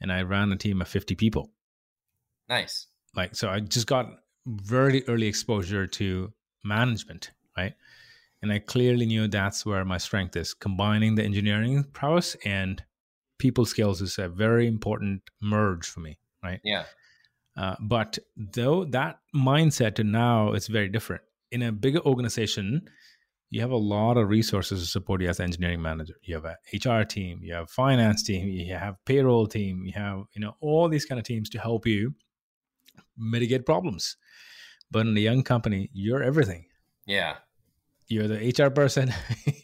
[0.00, 1.50] and I ran a team of 50 people.
[2.48, 2.86] Nice.
[3.14, 4.06] Like, so I just got
[4.46, 6.32] very early exposure to
[6.64, 7.74] management, right?
[8.42, 10.54] And I clearly knew that's where my strength is.
[10.54, 12.82] Combining the engineering prowess and
[13.38, 16.60] people skills is a very important merge for me, right?
[16.62, 16.84] Yeah.
[17.56, 21.22] Uh, but though that mindset to now it's very different.
[21.52, 22.82] In a bigger organization,
[23.50, 26.14] you have a lot of resources to support you as an engineering manager.
[26.22, 30.24] You have a HR team, you have finance team, you have payroll team, you have
[30.32, 32.14] you know all these kind of teams to help you
[33.16, 34.16] mitigate problems.
[34.90, 36.66] But in a young company, you're everything.
[37.06, 37.36] Yeah
[38.08, 39.12] you're the HR person,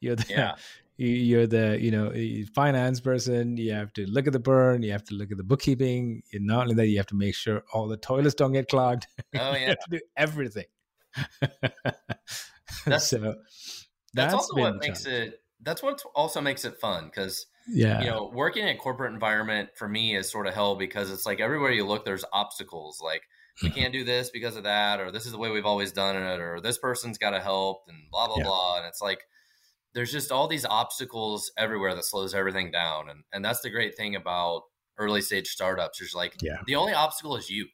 [0.00, 0.54] you're the, yeah.
[0.96, 3.56] you're the you know eh, finance person.
[3.56, 4.82] You have to look at the burn.
[4.82, 6.22] You have to look at the bookkeeping.
[6.32, 9.06] And not only that, you have to make sure all the toilets don't get clogged.
[9.18, 10.66] Oh yeah, you have to do everything.
[12.90, 15.40] that's, so that's, that's also what makes it.
[15.60, 19.70] That's what also makes it fun because yeah, you know, working in a corporate environment
[19.76, 23.00] for me is sort of hell because it's like everywhere you look, there's obstacles.
[23.02, 23.22] Like
[23.62, 23.74] we hmm.
[23.74, 26.40] can't do this because of that, or this is the way we've always done it,
[26.40, 28.44] or this person's got to help, and blah blah yeah.
[28.44, 28.76] blah.
[28.78, 29.20] And it's like
[29.94, 33.96] there's just all these obstacles everywhere that slows everything down, and and that's the great
[33.96, 34.62] thing about
[34.96, 36.00] early stage startups.
[36.00, 36.58] Is like yeah.
[36.66, 37.66] the only obstacle is you,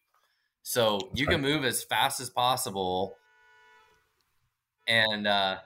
[0.62, 1.34] so that's you right.
[1.34, 3.14] can move as fast as possible.
[4.86, 5.58] And uh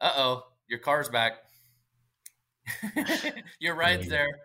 [0.00, 1.34] oh, your car's back.
[3.60, 4.38] your ride's there.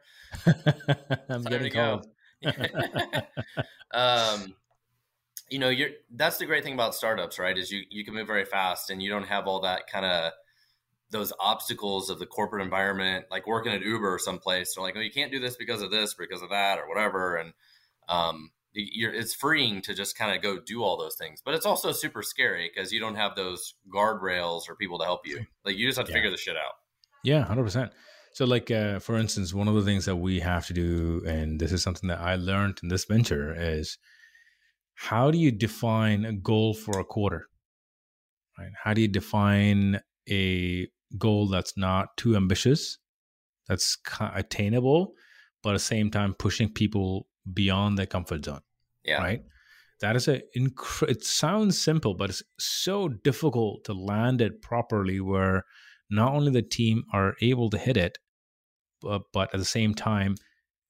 [1.29, 2.07] I'm getting cold.
[3.93, 4.55] um,
[5.49, 7.57] you know, you're that's the great thing about startups, right?
[7.57, 10.33] Is you you can move very fast and you don't have all that kind of
[11.11, 14.73] those obstacles of the corporate environment, like working at Uber or someplace.
[14.73, 17.35] They're like, oh, you can't do this because of this, because of that, or whatever.
[17.35, 17.53] And
[18.09, 21.65] um, you're, it's freeing to just kind of go do all those things, but it's
[21.65, 25.45] also super scary because you don't have those guardrails or people to help you.
[25.65, 26.17] Like you just have to yeah.
[26.17, 26.73] figure the shit out.
[27.23, 27.91] Yeah, hundred percent.
[28.33, 31.59] So, like uh, for instance, one of the things that we have to do, and
[31.59, 33.97] this is something that I learned in this venture, is
[34.95, 37.47] how do you define a goal for a quarter?
[38.57, 38.71] Right?
[38.83, 42.97] How do you define a goal that's not too ambitious,
[43.67, 45.13] that's attainable,
[45.61, 48.61] but at the same time pushing people beyond their comfort zone?
[49.03, 49.21] Yeah.
[49.21, 49.43] Right.
[50.01, 55.19] That is a inc- it sounds simple, but it's so difficult to land it properly
[55.19, 55.65] where
[56.09, 58.17] not only the team are able to hit it,
[59.01, 60.35] but, but at the same time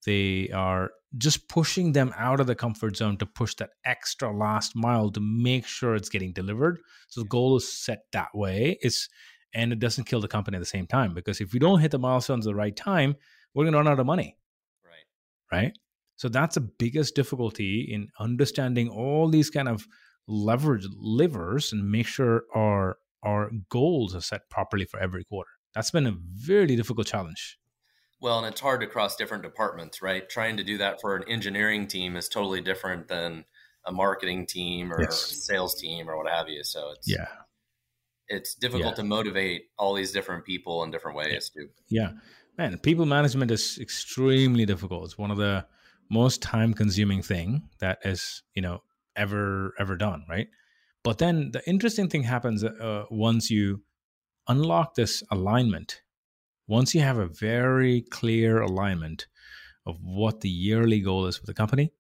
[0.06, 4.76] they are just pushing them out of the comfort zone to push that extra last
[4.76, 6.80] mile to make sure it's getting delivered.
[7.08, 8.78] So the goal is set that way.
[8.82, 9.08] It's
[9.54, 11.92] and it doesn't kill the company at the same time because if we don't hit
[11.92, 13.16] the milestones at the right time,
[13.54, 14.36] we're going to run out of money.
[14.84, 15.58] Right.
[15.58, 15.78] Right.
[16.24, 19.86] So that's the biggest difficulty in understanding all these kind of
[20.26, 25.50] leverage levers and make sure our our goals are set properly for every quarter.
[25.76, 27.58] That's been a very difficult challenge.
[28.22, 30.30] Well, and it's hard to cross different departments, right?
[30.30, 33.44] Trying to do that for an engineering team is totally different than
[33.86, 35.46] a marketing team or yes.
[35.46, 36.64] sales team or what have you.
[36.64, 37.28] So it's yeah,
[38.30, 38.96] it's difficult yeah.
[38.96, 41.62] to motivate all these different people in different ways yeah.
[41.64, 41.70] too.
[41.90, 42.12] Yeah,
[42.58, 45.04] man, people management is extremely difficult.
[45.04, 45.66] It's one of the
[46.10, 48.80] most time consuming thing that is you know
[49.16, 50.48] ever ever done, right?
[51.04, 53.84] But then the interesting thing happens uh, once you
[54.48, 56.02] unlock this alignment
[56.68, 59.28] once you have a very clear alignment
[59.86, 61.92] of what the yearly goal is for the company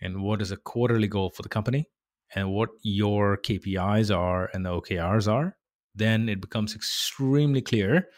[0.00, 1.86] and what is a quarterly goal for the company
[2.34, 5.56] and what your KPIs are and the OKRs are,
[5.94, 8.08] then it becomes extremely clear.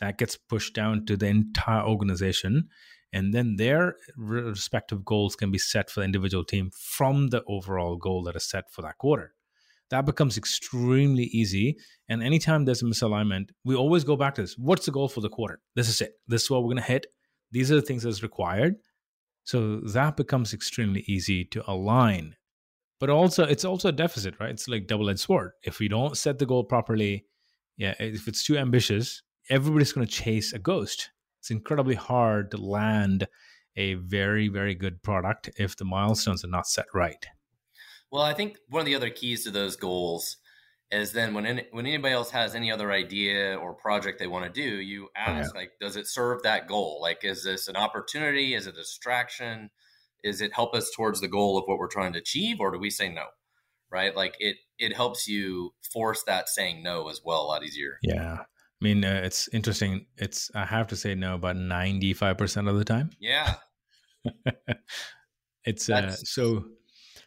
[0.00, 2.68] That gets pushed down to the entire organization.
[3.12, 7.96] And then their respective goals can be set for the individual team from the overall
[7.96, 9.34] goal that is set for that quarter.
[9.90, 11.78] That becomes extremely easy.
[12.08, 14.58] And anytime there's a misalignment we always go back to this.
[14.58, 15.60] What's the goal for the quarter?
[15.76, 16.14] This is it.
[16.26, 17.06] This is what we're going to hit.
[17.52, 18.74] These are the things that's required.
[19.44, 22.34] So that becomes extremely easy to align.
[22.98, 24.50] But also it's also a deficit right?
[24.50, 25.52] It's like double-edged sword.
[25.62, 27.26] If we don't set the goal properly
[27.76, 31.10] yeah if it's too ambitious everybody's going to chase a ghost
[31.46, 33.28] it's incredibly hard to land
[33.76, 37.24] a very very good product if the milestones are not set right.
[38.10, 40.38] Well i think one of the other keys to those goals
[40.90, 44.44] is then when any, when anybody else has any other idea or project they want
[44.44, 45.60] to do you ask oh, yeah.
[45.60, 46.98] like does it serve that goal?
[47.00, 48.54] Like is this an opportunity?
[48.54, 49.70] Is it a distraction?
[50.24, 52.78] Is it help us towards the goal of what we're trying to achieve or do
[52.78, 53.26] we say no?
[53.88, 54.16] Right?
[54.16, 57.98] Like it it helps you force that saying no as well a lot easier.
[58.02, 58.38] Yeah
[58.80, 60.06] I mean, uh, it's interesting.
[60.18, 63.10] It's I have to say no about ninety five percent of the time.
[63.18, 63.54] Yeah,
[65.64, 66.66] it's uh, so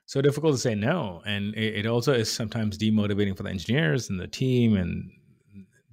[0.06, 4.10] so difficult to say no, and it, it, also is sometimes demotivating for the engineers
[4.10, 4.76] and the team.
[4.76, 5.12] And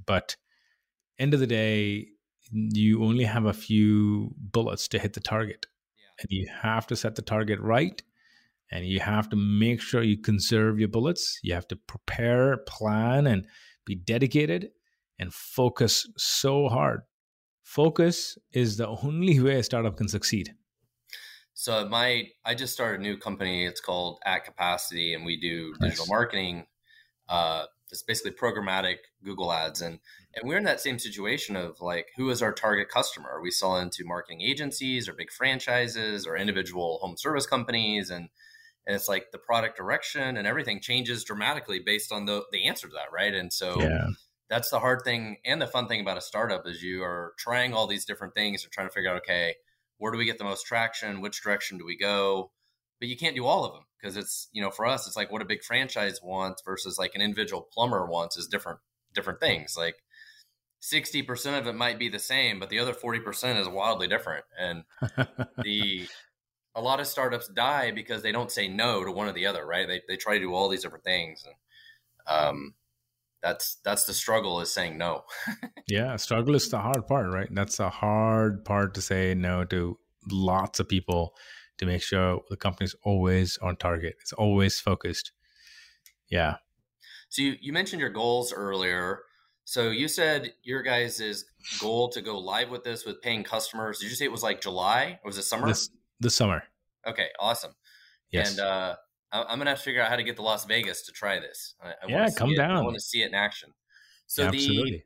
[0.05, 0.37] but
[1.19, 2.09] end of the day,
[2.51, 5.65] you only have a few bullets to hit the target,
[5.97, 6.23] yeah.
[6.23, 8.03] and you have to set the target right.
[8.71, 11.39] And you have to make sure you conserve your bullets.
[11.45, 13.47] You have to prepare, plan, and
[13.85, 14.71] be dedicated
[15.19, 17.01] and focus so hard.
[17.63, 20.55] Focus is the only way a startup can succeed.
[21.55, 23.65] So my I just started a new company.
[23.65, 26.67] It's called At Capacity, and we do digital marketing.
[27.29, 29.99] Uh, it's basically programmatic Google ads, and
[30.35, 33.31] and we're in that same situation of like, who is our target customer?
[33.31, 38.11] Are we selling to marketing agencies or big franchises or individual home service companies?
[38.11, 38.29] And
[38.87, 42.87] and it's like the product direction and everything changes dramatically based on the the answer
[42.87, 43.33] to that, right?
[43.33, 44.09] And so yeah
[44.49, 47.75] that's the hard thing and the fun thing about a startup is you are trying
[47.75, 49.55] all these different things and trying to figure out okay
[49.99, 51.21] where do we get the most traction?
[51.21, 52.51] Which direction do we go?
[53.01, 55.31] But you can't do all of them because it's you know for us it's like
[55.31, 58.79] what a big franchise wants versus like an individual plumber wants is different
[59.15, 59.75] different things.
[59.77, 59.97] Like
[60.83, 64.45] 60% of it might be the same but the other 40% is wildly different.
[64.59, 64.85] And
[65.63, 66.09] the
[66.75, 69.67] a lot of startups die because they don't say no to one or the other
[69.67, 69.87] right?
[69.87, 71.55] They, they try to do all these different things and
[72.29, 72.75] um
[73.47, 75.23] that's that's the struggle is saying no.
[75.89, 77.49] Yeah struggle is the hard part right?
[77.53, 79.99] That's a hard part to say no to
[80.33, 81.35] lots of people
[81.79, 85.31] to make sure the company's always on target it's always focused.
[86.29, 86.57] Yeah.
[87.29, 89.21] So you, you mentioned your goals earlier.
[89.65, 91.45] So you said your guys'
[91.81, 94.61] goal to go live with this with paying customers did you say it was like
[94.61, 95.69] july or was it summer?
[95.69, 96.65] This, this summer.
[97.07, 97.75] Okay awesome.
[98.33, 98.51] Yes.
[98.51, 98.97] and uh
[99.33, 101.75] I'm gonna have to figure out how to get to Las Vegas to try this.
[101.83, 102.57] I, I yeah, come it.
[102.57, 102.77] down.
[102.77, 103.71] I want to see it in action.
[104.27, 105.05] So yeah, the absolutely.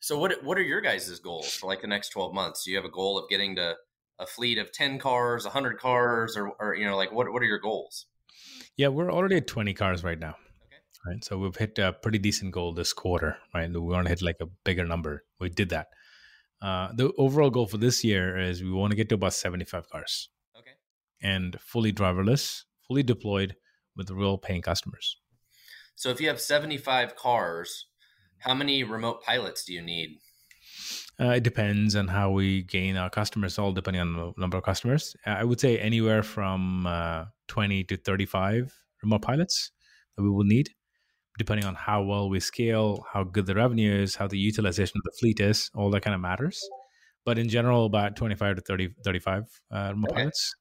[0.00, 2.64] so what what are your guys' goals for like the next 12 months?
[2.64, 3.76] Do you have a goal of getting to
[4.18, 7.46] a fleet of 10 cars, 100 cars, or, or you know, like what what are
[7.46, 8.06] your goals?
[8.76, 10.36] Yeah, we're already at 20 cars right now.
[10.66, 10.76] Okay.
[11.06, 13.38] Right, so we've hit a pretty decent goal this quarter.
[13.54, 15.24] Right, we want to hit like a bigger number.
[15.38, 15.88] We did that.
[16.62, 19.88] Uh, the overall goal for this year is we want to get to about 75
[19.88, 20.28] cars.
[20.56, 20.72] Okay.
[21.22, 23.54] And fully driverless, fully deployed
[23.94, 25.16] with real paying customers.
[25.94, 27.86] So if you have 75 cars,
[28.38, 30.18] how many remote pilots do you need?
[31.20, 34.64] Uh, it depends on how we gain our customers, all depending on the number of
[34.64, 35.14] customers.
[35.24, 38.74] I would say anywhere from uh, 20 to 35
[39.04, 39.70] remote pilots
[40.16, 40.70] that we will need,
[41.38, 45.02] depending on how well we scale, how good the revenue is, how the utilization of
[45.04, 46.60] the fleet is, all that kind of matters.
[47.24, 50.20] But in general, about 25 to 30, 35 uh, remote okay.
[50.22, 50.54] pilots.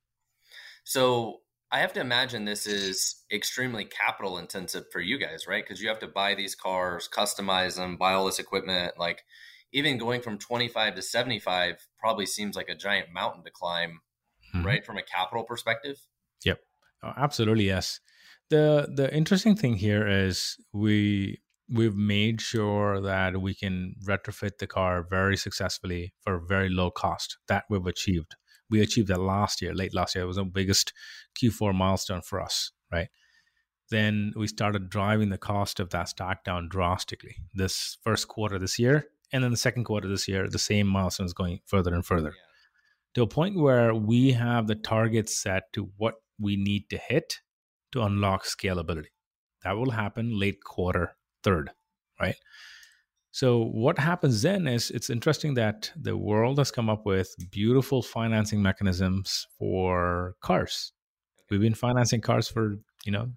[0.83, 1.38] So
[1.71, 5.63] I have to imagine this is extremely capital intensive for you guys, right?
[5.63, 8.93] Because you have to buy these cars, customize them, buy all this equipment.
[8.97, 9.23] Like
[9.71, 13.99] even going from 25 to 75 probably seems like a giant mountain to climb,
[14.53, 14.65] mm-hmm.
[14.65, 14.85] right?
[14.85, 15.97] From a capital perspective.
[16.43, 16.59] Yep.
[17.03, 17.65] Oh, absolutely.
[17.65, 17.99] Yes.
[18.49, 21.39] The, the interesting thing here is we,
[21.71, 27.37] we've made sure that we can retrofit the car very successfully for very low cost
[27.47, 28.35] that we've achieved
[28.69, 30.23] we achieved that last year, late last year.
[30.23, 30.93] It was the biggest
[31.41, 33.09] Q4 milestone for us, right?
[33.89, 38.77] Then we started driving the cost of that stack down drastically this first quarter this
[38.77, 39.07] year.
[39.31, 42.29] And then the second quarter this year, the same milestone is going further and further
[42.29, 42.43] yeah.
[43.15, 47.39] to a point where we have the target set to what we need to hit
[47.91, 49.07] to unlock scalability.
[49.63, 51.71] That will happen late quarter third,
[52.19, 52.35] right?
[53.39, 58.01] So, what happens then is it's interesting that the world has come up with beautiful
[58.01, 60.91] financing mechanisms for cars.
[61.49, 63.29] We've been financing cars for, you know,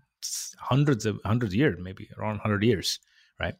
[0.58, 2.98] hundreds of hundreds of years, maybe around 100 years,
[3.38, 3.54] right?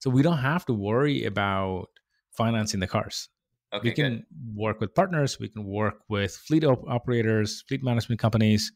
[0.00, 1.90] So, we don't have to worry about
[2.32, 3.28] financing the cars.
[3.72, 4.26] Okay, we can good.
[4.52, 8.72] work with partners, we can work with fleet op- operators, fleet management companies,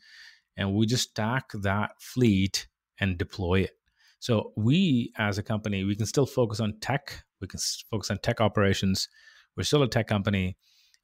[0.56, 2.68] and we just stack that fleet
[3.00, 3.77] and deploy it.
[4.20, 7.24] So we, as a company, we can still focus on tech.
[7.40, 9.08] We can focus on tech operations.
[9.56, 10.56] We're still a tech company,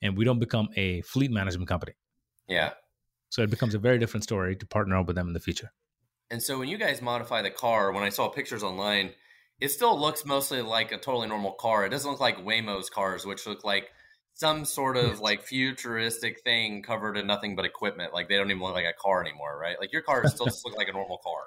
[0.02, 1.94] and we don't become a fleet management company.
[2.48, 2.72] Yeah.
[3.30, 5.72] So it becomes a very different story to partner up with them in the future.
[6.30, 9.12] And so when you guys modify the car, when I saw pictures online,
[9.60, 11.84] it still looks mostly like a totally normal car.
[11.84, 13.90] It doesn't look like Waymo's cars, which look like
[14.34, 18.12] some sort of like futuristic thing covered in nothing but equipment.
[18.12, 19.76] Like they don't even look like a car anymore, right?
[19.78, 21.42] Like your car still look like a normal car.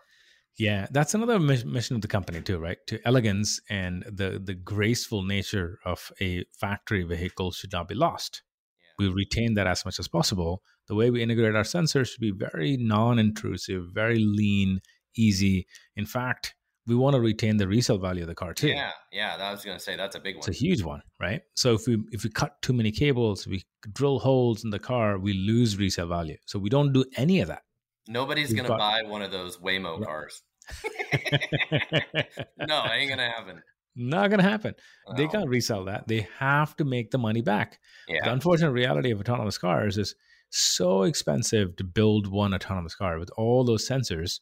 [0.58, 2.78] Yeah, that's another mission of the company too, right?
[2.88, 8.42] To elegance and the the graceful nature of a factory vehicle should not be lost.
[8.80, 9.06] Yeah.
[9.06, 10.64] We retain that as much as possible.
[10.88, 14.80] The way we integrate our sensors should be very non-intrusive, very lean,
[15.16, 15.68] easy.
[15.96, 16.56] In fact,
[16.88, 18.70] we want to retain the resale value of the car too.
[18.70, 20.40] Yeah, yeah, I was going to say that's a big one.
[20.40, 21.42] It's a huge one, right?
[21.56, 25.20] So if we if we cut too many cables, we drill holes in the car,
[25.20, 26.38] we lose resale value.
[26.46, 27.62] So we don't do any of that.
[28.08, 30.42] Nobody's going to buy one of those Waymo cars.
[32.68, 33.62] no, ain't gonna happen.
[33.96, 34.76] Not gonna happen.
[35.08, 35.16] No.
[35.16, 36.08] They can't resell that.
[36.08, 37.80] They have to make the money back.
[38.08, 38.26] Yeah.
[38.26, 40.16] The unfortunate reality of autonomous cars is
[40.50, 44.40] so expensive to build one autonomous car with all those sensors.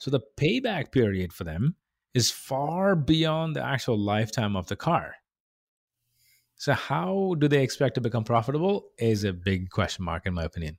[0.00, 1.76] So the payback period for them
[2.14, 5.14] is far beyond the actual lifetime of the car.
[6.56, 10.44] So how do they expect to become profitable is a big question mark in my
[10.44, 10.78] opinion.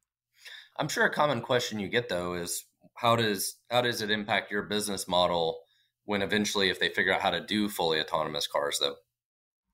[0.77, 2.65] I'm sure a common question you get though is
[2.99, 5.59] how does how does it impact your business model
[6.05, 8.95] when eventually if they figure out how to do fully autonomous cars though?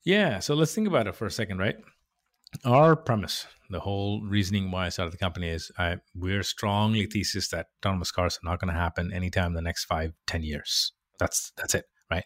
[0.04, 1.76] Yeah so let's think about it for a second right?
[2.64, 7.50] Our premise the whole reasoning why i started the company is I, we're strongly thesis
[7.50, 10.94] that autonomous cars are not going to happen anytime in the next five ten years.
[11.20, 12.26] That's that's it right?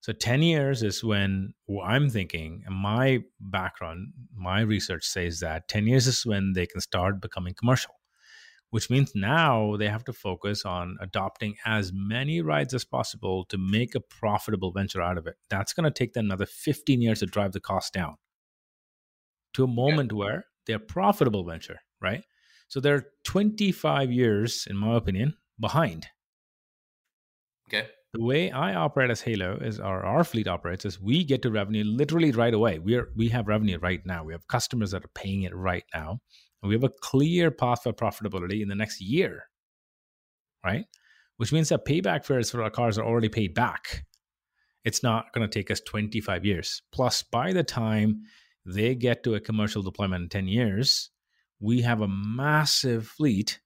[0.00, 6.06] So 10 years is when i'm thinking my background my research says that 10 years
[6.06, 7.94] is when they can start becoming commercial
[8.74, 13.56] which means now they have to focus on adopting as many rides as possible to
[13.56, 15.36] make a profitable venture out of it.
[15.48, 18.16] That's going to take them another 15 years to drive the cost down
[19.52, 20.18] to a moment yeah.
[20.18, 22.24] where they're profitable venture, right?
[22.66, 26.08] So they're 25 years, in my opinion, behind.
[27.68, 27.86] Okay.
[28.12, 31.50] The way I operate as Halo is, or our fleet operates, is we get to
[31.52, 32.80] revenue literally right away.
[32.80, 34.24] We are we have revenue right now.
[34.24, 36.18] We have customers that are paying it right now,
[36.68, 39.44] we have a clear path for profitability in the next year,
[40.64, 40.84] right?
[41.36, 44.04] Which means that payback periods for our cars are already paid back.
[44.84, 46.82] It's not going to take us 25 years.
[46.92, 48.22] Plus, by the time
[48.66, 51.10] they get to a commercial deployment in 10 years,
[51.60, 53.60] we have a massive fleet.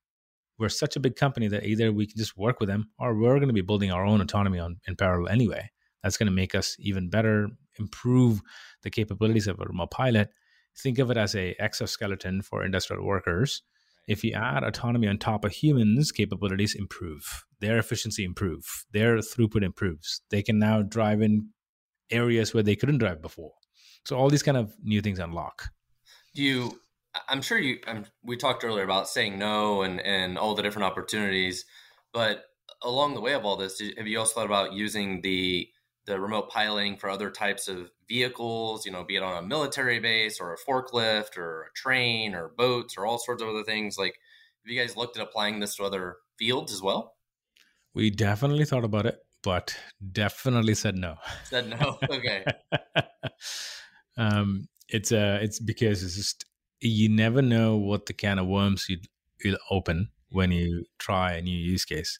[0.58, 3.36] We're such a big company that either we can just work with them or we're
[3.36, 5.70] going to be building our own autonomy on, in parallel anyway.
[6.02, 8.40] That's going to make us even better, improve
[8.82, 10.30] the capabilities of a remote pilot,
[10.78, 13.62] think of it as a exoskeleton for industrial workers.
[14.06, 17.44] If you add autonomy on top of humans, capabilities improve.
[17.60, 18.86] Their efficiency improve.
[18.92, 20.22] Their throughput improves.
[20.30, 21.50] They can now drive in
[22.10, 23.52] areas where they couldn't drive before.
[24.06, 25.70] So all these kind of new things unlock.
[26.34, 26.80] Do you?
[27.28, 27.78] I'm sure you.
[27.86, 31.66] I'm, we talked earlier about saying no and and all the different opportunities,
[32.12, 32.44] but
[32.82, 35.68] along the way of all this, have you also thought about using the
[36.08, 40.00] the remote piloting for other types of vehicles, you know, be it on a military
[40.00, 43.98] base or a forklift or a train or boats or all sorts of other things.
[43.98, 44.18] Like,
[44.64, 47.14] have you guys looked at applying this to other fields as well?
[47.94, 49.76] We definitely thought about it, but
[50.12, 51.16] definitely said no.
[51.44, 51.98] Said no.
[52.10, 52.44] Okay.
[54.16, 56.46] um, it's uh, it's because it's just
[56.80, 58.98] you never know what the can of worms you
[59.44, 62.18] you'll open when you try a new use case.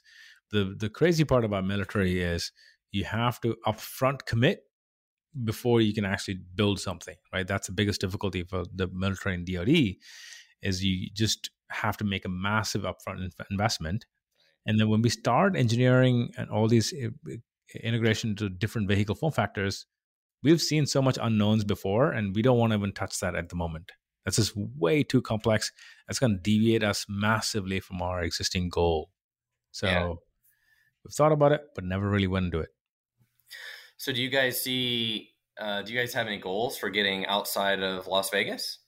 [0.51, 2.53] The the crazy part about military is
[2.91, 4.61] you have to upfront commit
[5.45, 7.47] before you can actually build something right?
[7.47, 9.69] That's the biggest difficulty for the military and dod
[10.63, 14.07] is you just have to make a massive upfront investment.
[14.67, 17.37] And then when we start engineering and all these eh, eh,
[17.83, 19.87] integration to different vehicle form factors
[20.43, 23.49] we've seen so much unknowns before and we don't want to even touch that at
[23.49, 23.91] the moment.
[24.25, 25.73] That's just way too complex.
[26.07, 29.11] That's going to deviate us massively from our existing goal.
[29.73, 30.09] So yeah.
[31.05, 32.71] we've thought about it but never really went into it
[33.99, 35.31] so, do you guys see?
[35.61, 38.79] Uh, do you guys have any goals for getting outside of Las Vegas?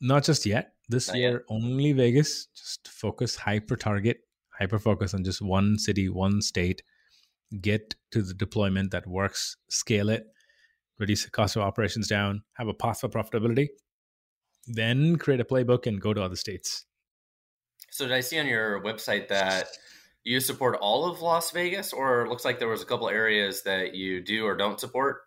[0.00, 0.72] Not just yet.
[0.88, 1.42] This Not year, yet.
[1.48, 2.46] only Vegas.
[2.54, 4.18] Just focus, hyper target,
[4.58, 6.82] hyper focus on just one city, one state.
[7.60, 10.26] Get to the deployment that works, scale it,
[10.98, 13.68] reduce the cost of operations down, have a path for profitability,
[14.66, 16.84] then create a playbook and go to other states.
[17.92, 19.68] So, did I see on your website that
[20.26, 23.94] you support all of Las Vegas, or looks like there was a couple areas that
[23.94, 25.20] you do or don't support?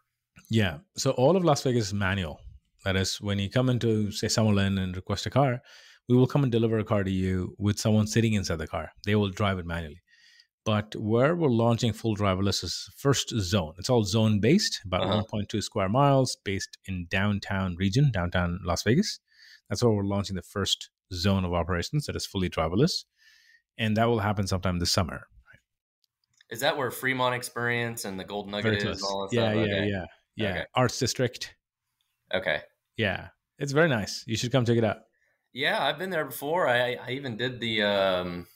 [0.50, 2.42] Yeah, so all of Las Vegas is manual.
[2.84, 5.62] That is, when you come into, say, Summerlin and request a car,
[6.10, 8.92] we will come and deliver a car to you with someone sitting inside the car.
[9.06, 10.02] They will drive it manually.
[10.66, 13.76] But where we're launching full driverless is first zone.
[13.78, 15.24] It's all zone based, about uh-huh.
[15.34, 19.20] 1.2 square miles, based in downtown region, downtown Las Vegas.
[19.70, 23.06] That's where we're launching the first zone of operations that is fully driverless,
[23.80, 25.26] and that will happen sometime this summer.
[26.52, 29.02] Is that where Fremont Experience and the Gold Nugget is?
[29.02, 29.88] All yeah, yeah, okay.
[29.90, 30.06] yeah,
[30.36, 30.66] yeah, okay.
[30.76, 31.56] Arts District.
[32.34, 32.62] Okay.
[32.98, 34.24] Yeah, it's very nice.
[34.28, 34.98] You should come check it out.
[35.54, 36.68] Yeah, I've been there before.
[36.68, 38.48] I, I even did the um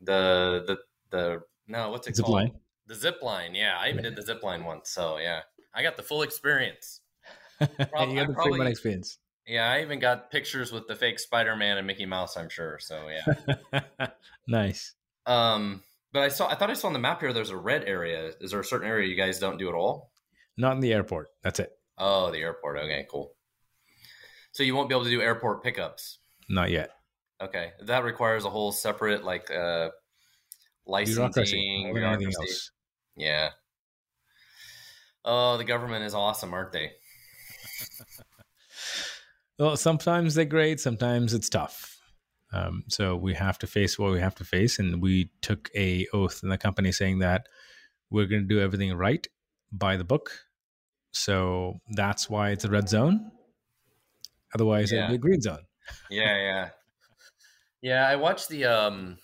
[0.00, 0.78] the the
[1.10, 2.36] the no, what's it zip called?
[2.36, 2.52] Line.
[2.86, 3.54] The zip line.
[3.54, 4.10] Yeah, I even yeah.
[4.10, 4.90] did the zip line once.
[4.90, 5.40] So yeah,
[5.74, 7.00] I got the full experience.
[7.58, 9.18] Probably, you got the probably, Fremont experience.
[9.50, 12.36] Yeah, I even got pictures with the fake Spider Man and Mickey Mouse.
[12.36, 12.78] I'm sure.
[12.78, 14.06] So yeah,
[14.46, 14.94] nice.
[15.26, 15.82] Um,
[16.12, 16.48] but I saw.
[16.48, 17.32] I thought I saw on the map here.
[17.32, 18.30] There's a red area.
[18.40, 20.12] Is there a certain area you guys don't do at all?
[20.56, 21.30] Not in the airport.
[21.42, 21.72] That's it.
[21.98, 22.78] Oh, the airport.
[22.78, 23.32] Okay, cool.
[24.52, 26.18] So you won't be able to do airport pickups.
[26.48, 26.90] Not yet.
[27.42, 29.88] Okay, that requires a whole separate like uh,
[30.86, 32.36] licensing, bureaucracy.
[33.16, 33.48] Yeah.
[35.24, 36.92] Oh, the government is awesome, aren't they?
[39.60, 40.80] well, sometimes they're great.
[40.80, 41.98] Sometimes it's tough.
[42.52, 46.06] Um, so we have to face what we have to face, and we took a
[46.14, 47.46] oath in the company saying that
[48.10, 49.26] we're going to do everything right
[49.70, 50.32] by the book.
[51.12, 53.30] So that's why it's a red zone.
[54.54, 55.00] Otherwise, yeah.
[55.00, 55.64] it'd be a green zone.
[56.10, 56.68] yeah, yeah,
[57.82, 58.08] yeah.
[58.08, 58.64] I watched the.
[58.64, 59.18] um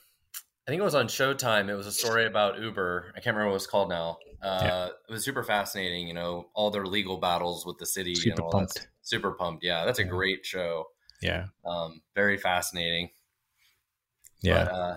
[0.67, 1.69] I think it was on Showtime.
[1.69, 3.13] It was a story about Uber.
[3.17, 4.19] I can't remember what it was called now.
[4.43, 4.87] Uh, yeah.
[5.09, 6.09] It was super fascinating.
[6.09, 8.15] You know, all their legal battles with the city.
[8.15, 8.89] Super pumped.
[9.03, 9.65] Super pumped.
[9.65, 10.09] Yeah, that's a yeah.
[10.09, 10.87] great show.
[11.23, 11.47] Yeah.
[11.65, 13.11] Um, very fascinating.
[14.41, 14.65] Yeah.
[14.65, 14.97] But, uh,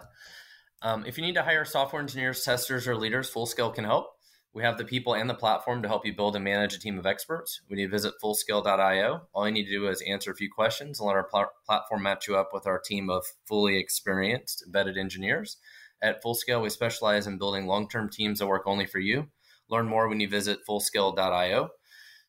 [0.82, 4.12] um, if you need to hire software engineers, testers, or leaders, Fullscale can help.
[4.54, 6.98] We have the people and the platform to help you build and manage a team
[6.98, 7.62] of experts.
[7.68, 11.08] When you visit fullscale.io, all you need to do is answer a few questions and
[11.08, 15.58] let our pl- platform match you up with our team of fully experienced embedded engineers.
[16.02, 19.28] At Fullscale, we specialize in building long term teams that work only for you.
[19.70, 21.70] Learn more when you visit fullscale.io.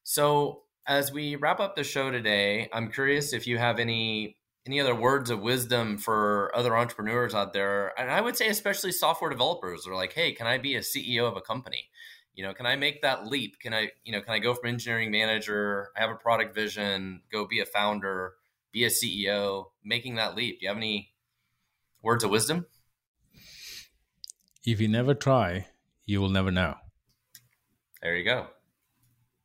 [0.02, 4.80] So, as we wrap up the show today, I'm curious if you have any any
[4.80, 7.98] other words of wisdom for other entrepreneurs out there.
[7.98, 11.28] And i would say especially software developers are like hey can i be a ceo
[11.28, 11.88] of a company?
[12.34, 13.58] You know can i make that leap?
[13.60, 17.22] Can i you know can i go from engineering manager i have a product vision
[17.32, 18.34] go be a founder
[18.72, 20.60] be a ceo making that leap?
[20.60, 21.12] Do you have any
[22.02, 22.66] words of wisdom
[24.64, 25.66] if you never try
[26.06, 26.74] you will never know
[28.02, 28.46] there you go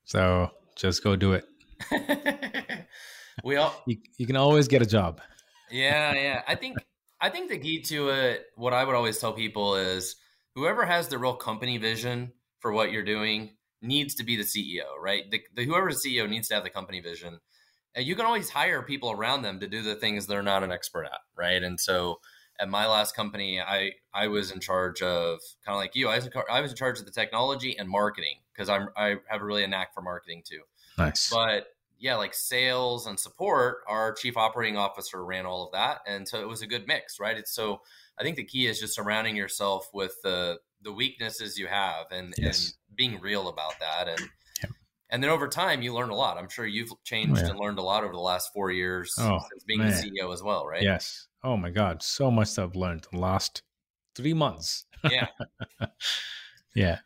[0.04, 1.46] so just go do it
[3.44, 5.22] we all you, you can always get a job.
[5.72, 6.42] Yeah, yeah.
[6.48, 6.78] I think
[7.20, 10.16] I think the key to it, what I would always tell people is
[10.56, 13.52] whoever has the real company vision for what you're doing
[13.82, 15.30] needs to be the CEO, right?
[15.30, 17.40] The, the whoever's the CEO needs to have the company vision.
[17.94, 20.72] And you can always hire people around them to do the things they're not an
[20.72, 21.62] expert at, right?
[21.62, 22.20] And so
[22.60, 26.08] at my last company, I I was in charge of kind of like you.
[26.08, 29.18] I was in, I was in charge of the technology and marketing because I'm I
[29.28, 30.62] have really a knack for marketing too.
[30.98, 31.30] Nice.
[31.30, 31.68] But
[32.00, 36.42] yeah, like sales and support, our chief operating officer ran all of that, and so
[36.42, 37.38] it was a good mix, right?
[37.38, 37.82] It's so
[38.18, 42.34] I think the key is just surrounding yourself with the the weaknesses you have and
[42.38, 42.66] yes.
[42.66, 44.30] and being real about that, and.
[45.16, 46.38] And then over time you learn a lot.
[46.38, 47.50] I'm sure you've changed oh, yeah.
[47.52, 49.92] and learned a lot over the last four years oh, since being man.
[49.92, 50.84] the CEO as well, right?
[50.84, 51.28] Yes.
[51.44, 53.64] Oh my God, so much I've learned in the last
[54.16, 54.86] three months.
[55.10, 55.28] Yeah.
[56.76, 57.00] yeah.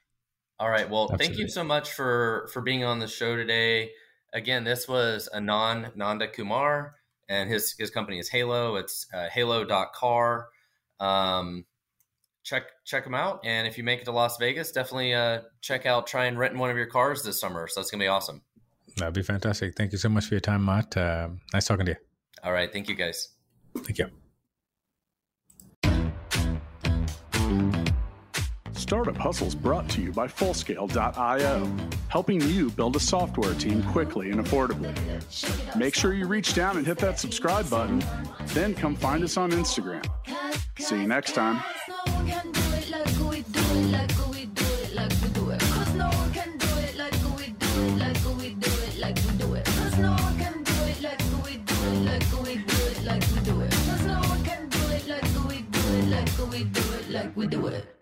[0.59, 0.89] All right.
[0.89, 1.25] Well, Absolutely.
[1.25, 3.91] thank you so much for for being on the show today
[4.33, 6.91] again, this was Anand Nandakumar,
[7.27, 8.75] and his his company is Halo.
[8.75, 10.47] It's uh, Halo.car.
[10.99, 11.65] Um,
[12.43, 15.85] check check them out, and if you make it to Las Vegas, definitely uh, check
[15.85, 17.67] out try and rent one of your cars this summer.
[17.67, 18.41] So it's gonna be awesome.
[18.97, 19.75] That'd be fantastic.
[19.75, 20.95] Thank you so much for your time, Matt.
[20.97, 21.97] Uh, nice talking to you.
[22.43, 23.29] All right, thank you, guys.
[23.77, 24.07] Thank you.
[28.73, 31.77] Startup Hustles brought to you by Fullscale.io,
[32.07, 34.95] helping you build a software team quickly and affordably.
[35.75, 38.03] Make sure you reach down and hit that subscribe button,
[38.47, 40.03] then come find us on Instagram.
[40.79, 41.61] See you next time.
[57.11, 57.98] Like we do it.